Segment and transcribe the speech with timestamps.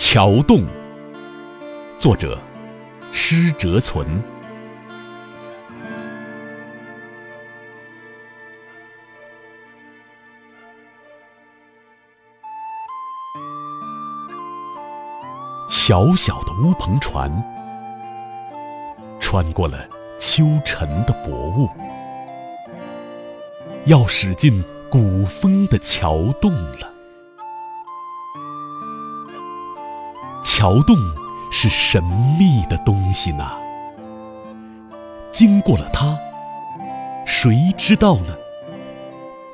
[0.00, 0.64] 桥洞，
[1.98, 2.38] 作者
[3.12, 4.06] 施哲存。
[15.68, 17.28] 小小的乌篷船，
[19.18, 19.84] 穿过了
[20.20, 21.68] 秋晨的薄雾，
[23.86, 26.97] 要驶进古风的桥洞了。
[30.60, 30.96] 桥洞
[31.52, 32.02] 是神
[32.36, 33.48] 秘的东西呢，
[35.30, 36.18] 经过了它，
[37.24, 38.34] 谁知道呢？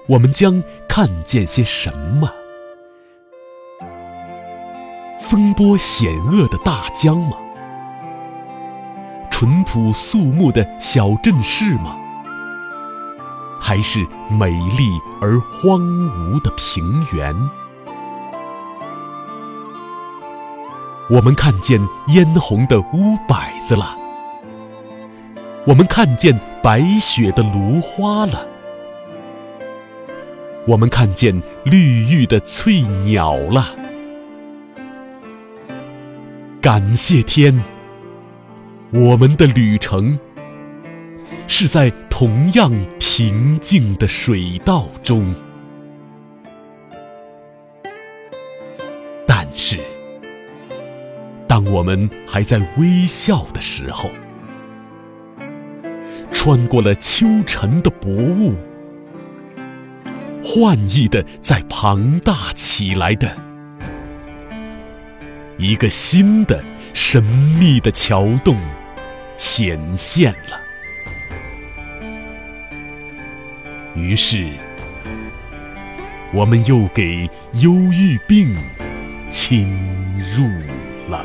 [0.08, 2.30] 我们将看见些什么？
[5.20, 7.36] 风波险恶的大江吗？
[9.30, 11.98] 淳朴肃穆的小镇市吗？
[13.60, 14.88] 还是美丽
[15.20, 17.34] 而荒芜的平原？
[21.10, 23.94] 我们看见嫣红的屋柏子了，
[25.66, 28.46] 我们看见白雪的芦花了，
[30.66, 33.76] 我们看见绿玉的翠鸟了。
[36.62, 37.62] 感谢天，
[38.90, 40.18] 我们的旅程
[41.46, 45.34] 是在同样平静的水道中，
[49.26, 49.78] 但是。
[51.54, 54.10] 当我们还在微笑的时候，
[56.32, 58.56] 穿过了秋晨的薄雾，
[60.42, 63.36] 幻异的在庞大起来的
[65.56, 66.60] 一个新的
[66.92, 68.56] 神秘的桥洞
[69.36, 70.60] 显现了。
[73.94, 74.48] 于是，
[76.32, 78.56] 我们又给忧郁病
[79.30, 79.72] 侵
[80.36, 80.44] 入
[81.08, 81.24] 了。